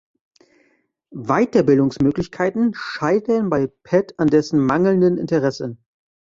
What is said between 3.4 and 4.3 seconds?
bei Pat an